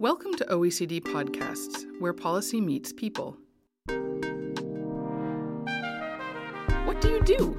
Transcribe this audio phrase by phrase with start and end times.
[0.00, 3.36] Welcome to OECD Podcasts, where policy meets people.
[6.84, 7.58] What do you do?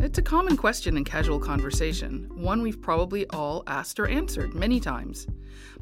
[0.00, 4.80] It's a common question in casual conversation, one we've probably all asked or answered many
[4.80, 5.26] times.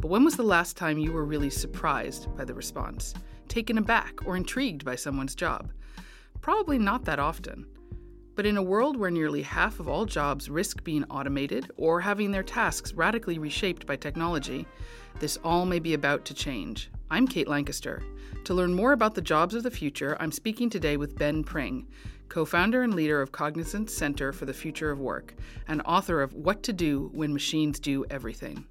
[0.00, 3.14] But when was the last time you were really surprised by the response,
[3.46, 5.70] taken aback, or intrigued by someone's job?
[6.40, 7.64] Probably not that often.
[8.36, 12.30] But in a world where nearly half of all jobs risk being automated or having
[12.30, 14.66] their tasks radically reshaped by technology,
[15.18, 16.90] this all may be about to change.
[17.10, 18.02] I'm Kate Lancaster.
[18.44, 21.86] To learn more about the jobs of the future, I'm speaking today with Ben Pring,
[22.28, 25.34] co founder and leader of Cognizant's Center for the Future of Work,
[25.66, 28.66] and author of What to Do When Machines Do Everything.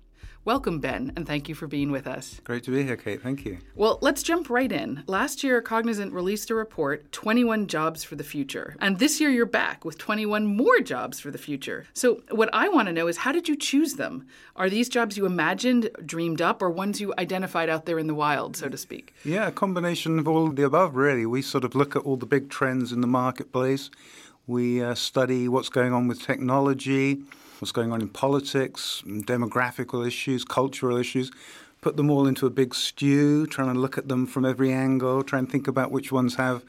[0.46, 2.40] Welcome, Ben, and thank you for being with us.
[2.44, 3.20] Great to be here, Kate.
[3.20, 3.58] Thank you.
[3.74, 5.04] Well, let's jump right in.
[5.08, 8.76] Last year, Cognizant released a report 21 Jobs for the Future.
[8.80, 11.88] And this year, you're back with 21 more jobs for the future.
[11.94, 14.28] So, what I want to know is how did you choose them?
[14.56, 18.14] Are these jobs you imagined, dreamed up, or ones you identified out there in the
[18.14, 19.16] wild, so to speak?
[19.26, 21.26] Yeah, a combination of all of the above, really.
[21.26, 23.90] We sort of look at all the big trends in the marketplace,
[24.46, 27.24] we uh, study what's going on with technology
[27.60, 31.32] what's going on in politics, demographical issues, cultural issues,
[31.82, 35.24] put them all into a big stew, trying to look at them from every angle,
[35.24, 36.64] try and think about which ones have,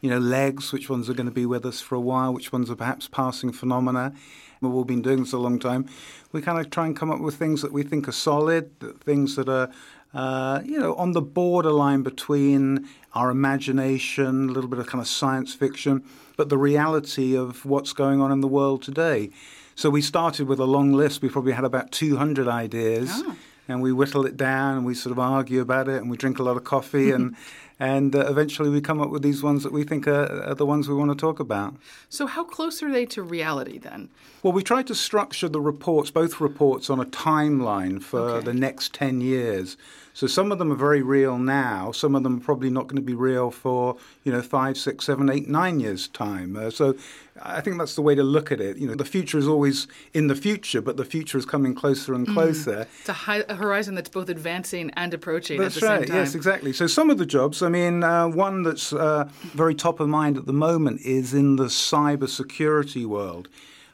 [0.00, 2.52] you know, legs, which ones are going to be with us for a while, which
[2.52, 4.14] ones are perhaps passing phenomena.
[4.60, 5.86] We've all been doing this a long time.
[6.30, 9.34] We kind of try and come up with things that we think are solid, things
[9.36, 9.70] that are,
[10.14, 15.08] uh, you know, on the borderline between our imagination, a little bit of kind of
[15.08, 16.04] science fiction,
[16.36, 19.30] but the reality of what's going on in the world today.
[19.74, 21.22] So we started with a long list.
[21.22, 23.10] We probably had about 200 ideas.
[23.12, 23.36] Oh.
[23.68, 26.38] And we whittle it down and we sort of argue about it and we drink
[26.40, 27.36] a lot of coffee and
[27.82, 30.64] and uh, eventually we come up with these ones that we think are, are, the
[30.64, 31.74] ones we want to talk about.
[32.08, 34.08] So, how close are they to reality then?
[34.42, 38.44] Well, we tried to structure the reports, both reports, on a timeline for okay.
[38.44, 39.76] the next 10 years.
[40.14, 41.90] So some of them are very real now.
[41.90, 45.06] Some of them are probably not going to be real for you know five, six,
[45.06, 46.56] seven, eight, nine years time.
[46.56, 46.94] Uh, so
[47.40, 48.76] I think that's the way to look at it.
[48.76, 52.14] You know, the future is always in the future, but the future is coming closer
[52.14, 52.34] and mm.
[52.34, 52.74] closer.
[52.74, 52.86] Mm.
[53.00, 55.58] It's a, high, a, horizon that's both advancing and approaching.
[55.58, 56.06] That's right.
[56.06, 56.72] Yes, exactly.
[56.72, 57.62] So some of the jobs.
[57.62, 61.56] I mean, uh, one that's uh, very top of mind at the moment is in
[61.56, 63.48] the cyber security world.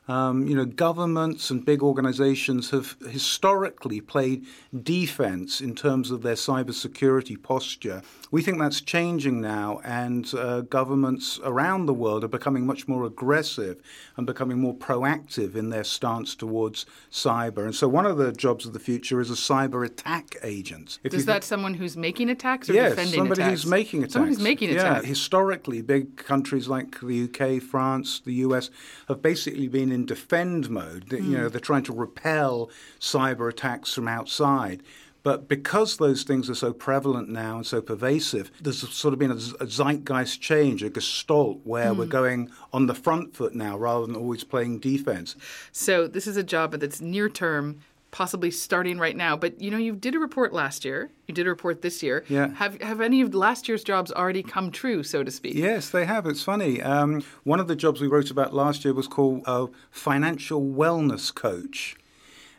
[0.08, 4.46] Um, you know, governments and big organizations have historically played
[4.82, 8.02] defense in terms of their cybersecurity posture.
[8.30, 13.04] We think that's changing now, and uh, governments around the world are becoming much more
[13.04, 13.82] aggressive
[14.16, 17.64] and becoming more proactive in their stance towards cyber.
[17.64, 20.98] And so, one of the jobs of the future is a cyber attack agent.
[21.04, 23.62] If is that someone who's making attacks or yes, defending somebody attacks?
[23.62, 24.12] who's making attacks.
[24.14, 25.02] Someone who's making attacks.
[25.04, 28.70] Yeah, historically, big countries like the UK, France, the US
[29.08, 31.06] have basically been in defend mode.
[31.06, 31.24] Mm.
[31.24, 31.48] You know, hmm.
[31.48, 32.70] they're trying to repel
[33.00, 34.82] cyber attacks from outside.
[35.24, 39.32] But because those things are so prevalent now and so pervasive, there's sort of been
[39.32, 41.98] a, a zeitgeist change, a gestalt, where mm.
[41.98, 42.10] we're hmm.
[42.10, 45.36] going on the front foot now rather than always playing defense.
[45.72, 47.80] So this is a job that's near term,
[48.10, 49.36] possibly starting right now.
[49.36, 51.10] But you know, you did a report last year.
[51.26, 52.24] You did a report this year.
[52.28, 52.48] Yeah.
[52.54, 55.54] Have have any of last year's jobs already come true, so to speak?
[55.54, 56.26] Yes, they have.
[56.26, 56.82] It's funny.
[56.82, 61.34] Um, one of the jobs we wrote about last year was called a financial wellness
[61.34, 61.96] coach.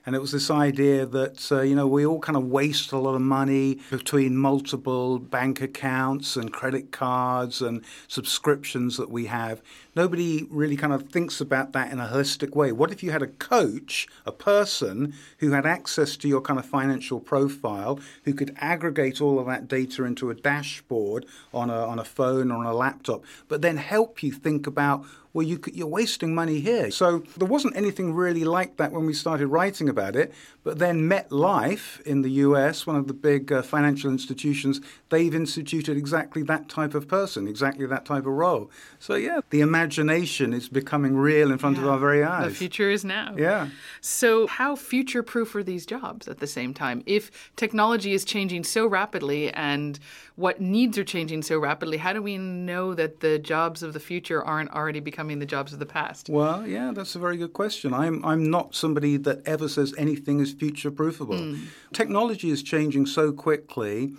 [0.06, 2.98] And it was this idea that, uh, you know, we all kind of waste a
[2.98, 9.62] lot of money between multiple bank accounts and credit cards and subscriptions that we have.
[9.96, 12.72] Nobody really kind of thinks about that in a holistic way.
[12.72, 16.66] What if you had a coach, a person who had access to your kind of
[16.66, 22.00] financial profile, who could aggregate all of that data into a dashboard on a, on
[22.00, 25.88] a phone or on a laptop, but then help you think about well, you, you're
[25.88, 26.90] wasting money here.
[26.90, 30.34] So there wasn't anything really like that when we started writing about it.
[30.64, 35.98] But then MetLife in the US, one of the big uh, financial institutions, they've instituted
[35.98, 38.72] exactly that type of person, exactly that type of role.
[38.98, 41.84] So, yeah, the imagination is becoming real in front yeah.
[41.84, 42.50] of our very eyes.
[42.50, 43.36] The future is now.
[43.38, 43.70] Yeah.
[44.02, 47.04] So, how future proof are these jobs at the same time?
[47.06, 50.00] If technology is changing so rapidly and
[50.36, 54.00] what needs are changing so rapidly, how do we know that the jobs of the
[54.00, 56.30] future aren't already becoming the jobs of the past?
[56.30, 57.94] Well, yeah, that's a very good question.
[57.94, 61.38] I'm, I'm not somebody that ever says anything is future proofable.
[61.38, 61.66] Mm.
[61.92, 64.14] Technology is changing so quickly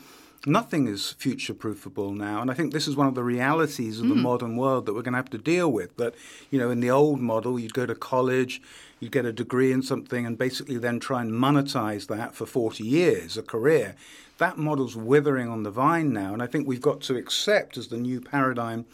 [0.47, 2.41] nothing is future proofable now.
[2.41, 4.23] And I think this is one of the realities of the mm.
[4.23, 5.95] modern world that we're going to have to deal with.
[5.99, 6.15] That,
[6.51, 8.63] you know, in the old model, you'd go to college,
[9.01, 12.85] you'd get a degree in something, and basically then try and monetize that for 40
[12.85, 13.97] years, a career.
[14.39, 16.33] That model's withering on the vine now.
[16.33, 18.87] And I think we've got to accept as the new paradigm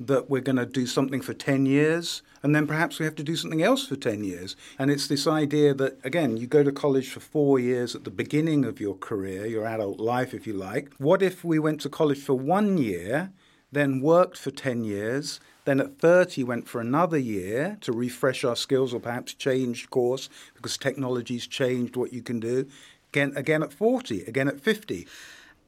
[0.00, 3.22] that we're going to do something for 10 years and then perhaps we have to
[3.22, 4.56] do something else for 10 years.
[4.78, 8.10] And it's this idea that, again, you go to college for four years at the
[8.10, 10.92] beginning of your career, your adult life, if you like.
[10.96, 13.30] What if we went to college for one year,
[13.72, 18.56] then worked for 10 years, then at 30 went for another year to refresh our
[18.56, 22.66] skills or perhaps change course because technology's changed what you can do.
[23.12, 25.06] Again, again at 40, again at 50.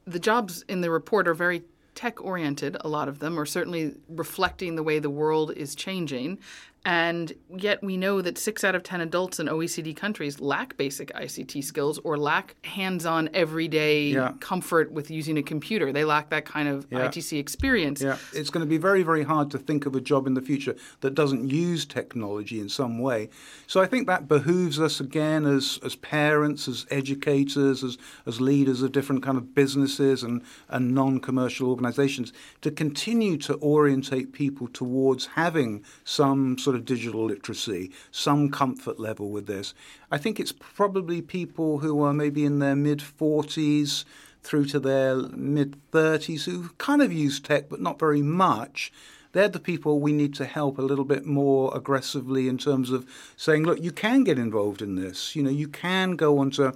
[0.05, 1.63] The jobs in the report are very
[1.95, 6.39] tech oriented, a lot of them, or certainly reflecting the way the world is changing.
[6.85, 11.13] And yet we know that six out of 10 adults in OECD countries lack basic
[11.13, 14.33] ICT skills or lack hands on everyday yeah.
[14.41, 15.93] comfort with using a computer.
[15.93, 17.07] They lack that kind of yeah.
[17.07, 18.01] ITC experience.
[18.01, 20.41] Yeah, it's going to be very, very hard to think of a job in the
[20.41, 23.29] future that doesn't use technology in some way.
[23.65, 28.81] So I think that behooves us again as, as parents, as educators, as, as leaders
[28.81, 34.67] of different kind of businesses and, and non commercial organizations to continue to orientate people
[34.67, 39.75] towards having some sort sort of digital literacy, some comfort level with this.
[40.09, 44.05] I think it's probably people who are maybe in their mid 40s
[44.41, 48.91] through to their mid 30s who kind of use tech but not very much.
[49.33, 53.07] They're the people we need to help a little bit more aggressively in terms of
[53.37, 55.35] saying, look, you can get involved in this.
[55.35, 56.71] You know, you can go onto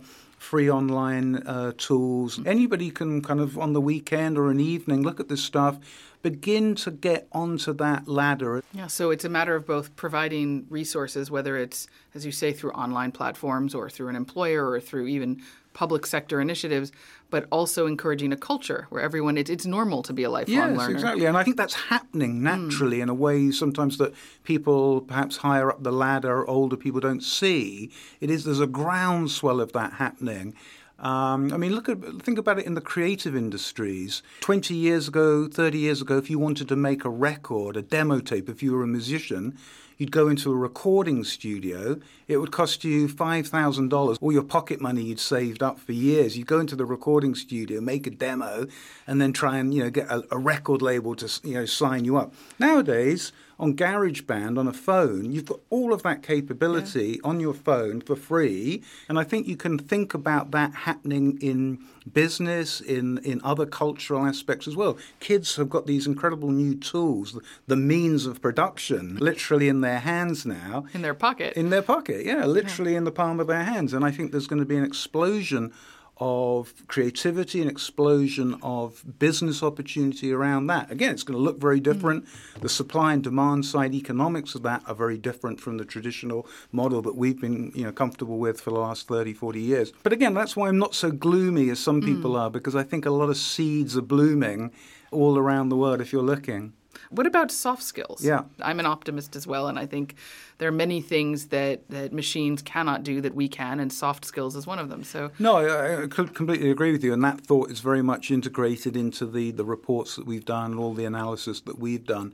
[0.48, 2.40] free online uh, tools.
[2.46, 5.78] Anybody can kind of on the weekend or an evening look at this stuff
[6.22, 8.64] begin to get onto that ladder.
[8.74, 12.72] Yeah, so it's a matter of both providing resources, whether it's, as you say, through
[12.72, 15.42] online platforms or through an employer or through even
[15.78, 16.92] public sector initiatives,
[17.30, 20.78] but also encouraging a culture where everyone it's, it's normal to be a lifelong yes,
[20.80, 20.96] learner.
[20.96, 23.04] exactly, and I think that's happening naturally mm.
[23.04, 24.12] in a way sometimes that
[24.44, 27.92] people perhaps higher up the ladder, older people don't see.
[28.20, 30.56] It is there's a groundswell of that happening.
[30.98, 34.24] Um, I mean, look at think about it in the creative industries.
[34.40, 38.20] Twenty years ago, thirty years ago, if you wanted to make a record, a demo
[38.20, 39.60] tape, if you were a musician,
[39.98, 42.00] you'd go into a recording studio.
[42.28, 45.92] It would cost you five thousand dollars, all your pocket money you'd saved up for
[45.92, 46.38] years.
[46.38, 48.68] You'd go into the recording studio, make a demo,
[49.06, 52.06] and then try and you know get a, a record label to you know sign
[52.06, 52.34] you up.
[52.60, 57.30] Nowadays on GarageBand on a phone, you've got all of that capability yeah.
[57.30, 58.84] on your phone for free.
[59.10, 61.80] And I think you can think about that happening in
[62.14, 64.98] business, in, in other cultural aspects as well.
[65.20, 70.46] Kids have got these incredible new tools, the means of production, literally in their hands
[70.46, 70.86] now.
[70.94, 71.54] In their pocket.
[71.58, 73.00] In their pocket, yeah, literally yeah.
[73.00, 73.94] in the palm of their hands.
[73.94, 75.74] And I think there's going to be an explosion
[76.20, 80.92] of creativity and explosion of business opportunity around that.
[80.92, 82.26] Again, it's going to look very different.
[82.26, 82.62] Mm.
[82.62, 87.02] The supply and demand side economics of that are very different from the traditional model
[87.04, 89.94] that we've been you know, comfortable with for the last 30, 40 years.
[90.04, 92.40] But again, that's why I'm not so gloomy as some people mm.
[92.40, 94.72] are, because I think a lot of seeds are blooming
[95.12, 96.74] all around the world if you're looking.
[97.10, 98.24] What about soft skills?
[98.24, 98.44] Yeah.
[98.62, 100.16] I'm an optimist as well, and I think
[100.58, 104.56] there are many things that, that machines cannot do that we can, and soft skills
[104.56, 105.04] is one of them.
[105.04, 108.98] So No, I, I completely agree with you, and that thought is very much integrated
[108.98, 112.34] into the, the reports that we've done and all the analysis that we've done.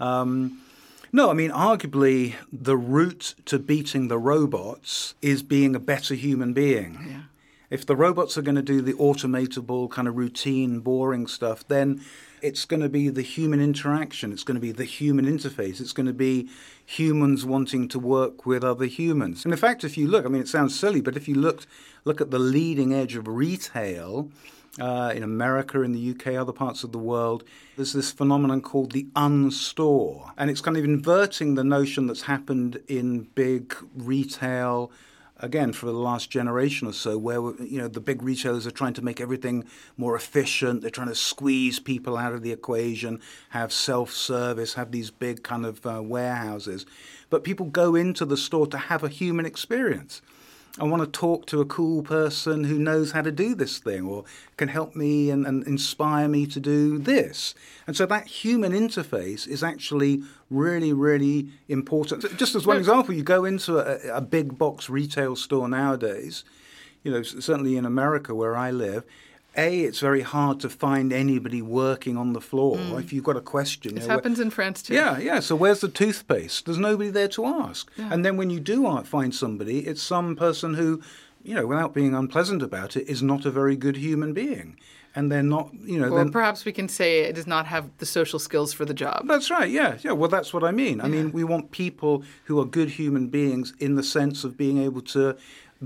[0.00, 0.60] Um,
[1.12, 6.52] no, I mean, arguably, the route to beating the robots is being a better human
[6.52, 6.98] being.
[7.08, 7.20] Yeah.
[7.70, 12.02] If the robots are going to do the automatable, kind of routine, boring stuff, then
[12.42, 14.32] it's going to be the human interaction.
[14.32, 15.80] It's going to be the human interface.
[15.80, 16.50] It's going to be
[16.84, 19.44] humans wanting to work with other humans.
[19.44, 21.66] And in fact, if you look, I mean, it sounds silly, but if you look
[22.04, 24.30] look at the leading edge of retail.
[24.80, 27.44] Uh, in America, in the UK, other parts of the world,
[27.76, 30.32] there's this phenomenon called the unstore.
[30.36, 34.90] And it's kind of inverting the notion that's happened in big retail
[35.44, 38.94] again for the last generation or so where you know the big retailers are trying
[38.94, 39.64] to make everything
[39.96, 40.80] more efficient.
[40.80, 43.20] They're trying to squeeze people out of the equation
[43.50, 46.86] have self-service have these big kind of uh, warehouses.
[47.30, 50.22] But people go into the store to have a human experience
[50.80, 54.06] I want to talk to a cool person who knows how to do this thing
[54.06, 54.24] or
[54.56, 57.54] can help me and, and, inspire me to do this.
[57.86, 62.36] And so that human interface is actually really, really important.
[62.36, 66.42] Just as one example, you go into a, a big box retail store nowadays,
[67.04, 69.04] you know, certainly in America where I live,
[69.56, 72.76] a, it's very hard to find anybody working on the floor.
[72.76, 73.00] Mm.
[73.00, 74.94] If you've got a question, this happens in France too.
[74.94, 75.40] Yeah, yeah.
[75.40, 76.66] So where's the toothpaste?
[76.66, 77.90] There's nobody there to ask.
[77.96, 78.08] Yeah.
[78.12, 81.02] And then when you do find somebody, it's some person who,
[81.42, 84.78] you know, without being unpleasant about it, is not a very good human being.
[85.16, 86.08] And they're not, you know.
[86.08, 89.28] Or perhaps we can say it does not have the social skills for the job.
[89.28, 89.70] That's right.
[89.70, 90.10] Yeah, yeah.
[90.10, 91.00] Well, that's what I mean.
[91.00, 94.78] I mean, we want people who are good human beings in the sense of being
[94.78, 95.36] able to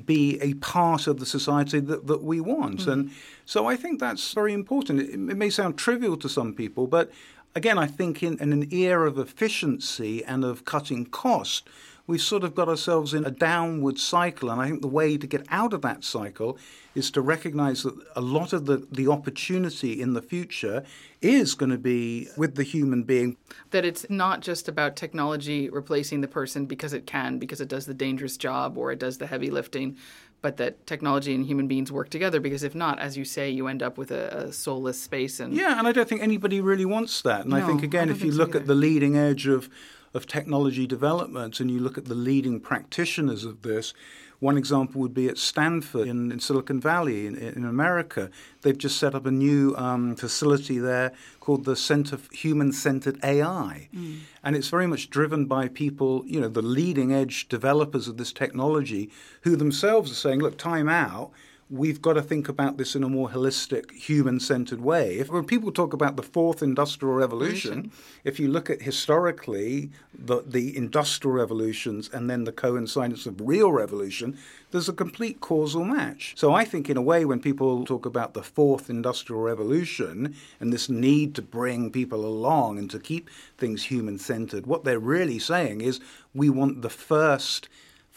[0.05, 2.81] be a part of the society that, that we want.
[2.81, 2.93] Mm.
[2.93, 3.11] And
[3.45, 5.01] so I think that's very important.
[5.01, 7.11] It, it, may sound trivial to some people, but
[7.55, 11.69] again, I think in, in an era of efficiency and of cutting cost,
[12.07, 14.51] we've sort of got ourselves in a downward cycle.
[14.51, 16.59] And I think the way to get out of that cycle
[16.99, 20.83] is to recognize that a lot of the, the opportunity in the future
[21.23, 23.37] is going to be with the human being.
[23.71, 27.87] That it's not just about technology replacing the person because it can, because it does
[27.87, 29.97] the dangerous job or it does the heavy lifting,
[30.43, 33.67] but that technology and human beings work together because if not as you say you
[33.67, 36.85] end up with a, a soulless space and yeah and i don't think anybody really
[36.85, 38.61] wants that and no, i think again I if you look either.
[38.61, 39.69] at the leading edge of
[40.15, 43.93] of technology development and you look at the leading practitioners of this
[44.41, 48.31] one example would be at Stanford in, in Silicon Valley in, in, America.
[48.63, 53.19] They've just set up a new um, facility there called the Center for Human Centered
[53.25, 53.89] AI.
[53.95, 54.21] Mm.
[54.45, 58.33] And it's very much driven by people, you know, the leading edge developers of this
[58.33, 59.11] technology
[59.43, 61.33] who themselves are saying, look, time out
[61.71, 65.19] we've got to think about this in a more holistic, human centered way.
[65.19, 67.93] If, when people talk about the fourth industrial revolution, revolution,
[68.25, 73.73] if you look at historically the, the industrial revolutions and then the coincidence of real
[73.73, 74.39] revolution,
[74.71, 76.35] there's a complete causal match.
[76.37, 80.73] So I think, in a way, when people talk about the fourth industrial revolution and
[80.73, 85.39] this need to bring people along and to keep things human centered, what they're really
[85.39, 86.01] saying is
[86.35, 87.69] we want the first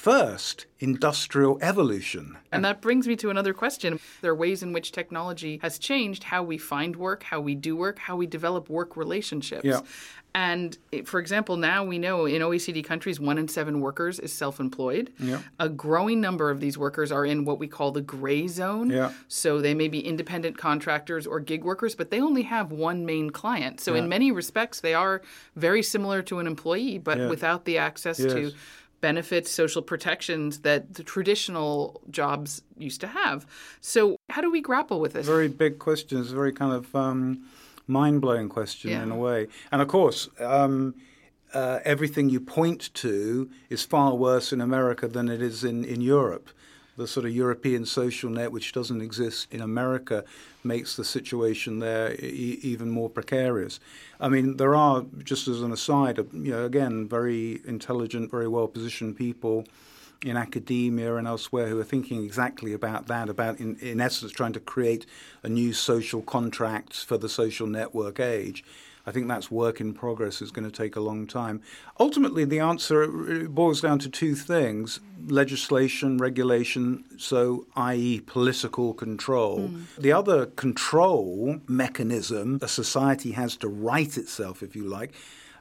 [0.01, 2.35] first industrial evolution.
[2.51, 3.99] And that brings me to another question.
[4.21, 7.75] There are ways in which technology has changed how we find work, how we do
[7.75, 9.63] work, how we develop work relationships.
[9.63, 9.81] Yeah.
[10.33, 14.33] And eh, for example, now we know in OECD countries, one in seven workers is
[14.33, 15.13] self employed.
[15.19, 15.41] Yeah.
[15.59, 18.89] A growing number of these workers are in what we call the gray zone.
[18.89, 19.11] Yeah.
[19.27, 23.29] So they may be independent contractors or gig workers, but they only have one main
[23.29, 23.79] client.
[23.79, 23.99] So Yeah.
[23.99, 25.21] in many respects, they are
[25.55, 28.33] very similar to an employee, but without the access Yes.
[28.33, 28.51] to
[29.01, 33.45] benefits, social protections that the traditional jobs used to have.
[33.81, 35.25] So, how do we grapple with this?
[35.25, 36.21] Very big question.
[36.21, 37.43] It's a very kind of um,
[37.87, 39.03] mind blowing question Yeah.
[39.03, 39.47] in a way.
[39.71, 40.95] And of course, um,
[41.53, 45.99] uh, everything you point to is far worse in America than it is in, in
[46.01, 46.49] Europe.
[46.97, 50.23] The sort of European social net, which doesn't exist in America,
[50.63, 53.79] makes the situation there e- even more precarious.
[54.19, 58.67] I mean, there are, just as an aside, you know, again, very intelligent, very well
[58.67, 59.65] positioned people
[60.23, 64.53] in academia and elsewhere who are thinking exactly about that, about, in, in essence, trying
[64.53, 65.05] to create
[65.43, 68.63] a new social contract for the social network age.
[69.05, 70.41] I think that's work in progress.
[70.41, 71.61] is going to take a long time.
[71.99, 73.07] Ultimately, the answer
[73.47, 79.69] boils down to two things legislation, regulation, so i.e., political control.
[79.69, 79.85] Mm.
[79.97, 85.13] The other control mechanism a society has to right itself, if you like,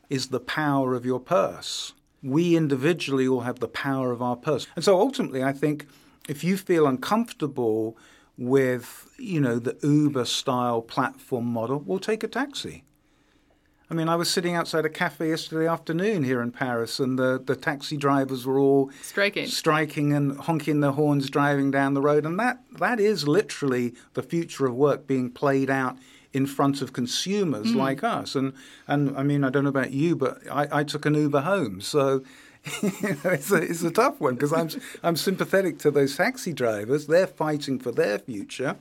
[0.09, 1.93] is the power of your purse.
[2.23, 4.67] We individually all have the power of our purse.
[4.77, 5.87] And so ultimately, I think
[6.29, 7.97] if you feel uncomfortable
[8.37, 12.85] with, you know, the Uber style platform model, we'll take a taxi.
[13.91, 17.43] I mean, I was sitting outside a cafe yesterday afternoon here in Paris, and the,
[17.45, 22.25] the taxi drivers were all striking, striking and honking their horns, driving down the road,
[22.25, 25.99] and that that is literally the future of work being played out
[26.33, 27.77] in front of consumers mm.
[27.77, 28.37] like us.
[28.37, 28.53] And
[28.87, 31.81] and I mean, I don't know about you, but I, I took an Uber home,
[31.81, 32.23] so.
[32.83, 32.91] you
[33.25, 34.69] know, it's, a, it's a tough one because I'm
[35.03, 37.07] I'm sympathetic to those taxi drivers.
[37.07, 38.77] They're fighting for their future,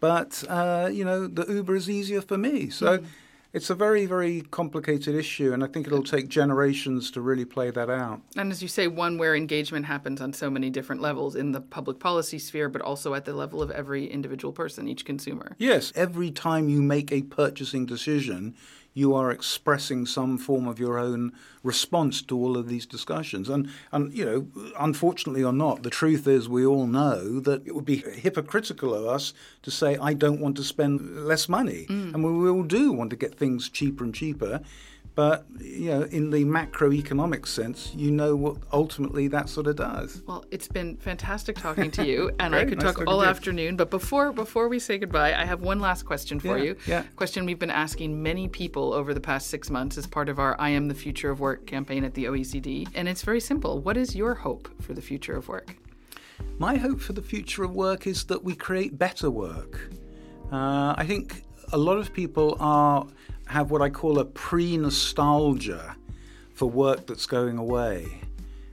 [0.00, 2.70] but uh, you know the Uber is easier for me.
[2.70, 3.06] So mm.
[3.54, 7.70] It's a very, very complicated issue, and I think it'll take generations to really play
[7.70, 8.20] that out.
[8.36, 11.62] And as you say, one where engagement happens on so many different levels in the
[11.62, 15.56] public policy sphere, but also at the level of every individual person, each consumer.
[15.56, 18.54] Yes, every time you make a purchasing decision,
[18.98, 23.48] you are expressing some form of your own response to all of these discussions.
[23.48, 27.76] And, and, you know, unfortunately or not, the truth is we all know that it
[27.76, 31.86] would be hypocritical of us to say, I don't want to spend less money.
[31.88, 32.14] Mm.
[32.14, 34.62] And we all do want to get things cheaper and cheaper.
[35.18, 40.22] But you know, in the macroeconomic sense, you know what ultimately that sort of does.
[40.28, 43.74] Well, it's been fantastic talking to you, and Great, I could nice talk all afternoon.
[43.74, 46.76] But before before we say goodbye, I have one last question for yeah, you.
[46.86, 47.02] Yeah.
[47.16, 50.54] Question we've been asking many people over the past six months as part of our
[50.60, 53.80] "I Am the Future of Work" campaign at the OECD, and it's very simple.
[53.80, 55.74] What is your hope for the future of work?
[56.60, 59.90] My hope for the future of work is that we create better work.
[60.52, 63.06] Uh, I think a lot of people are
[63.48, 65.96] have what I call a pre nostalgia
[66.52, 68.20] for work that's going away.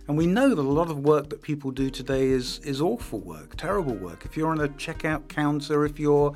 [0.08, 3.20] And we know that a lot of work that people do today is, is awful
[3.20, 4.26] work, terrible work.
[4.26, 6.34] If you're on a checkout counter, if you're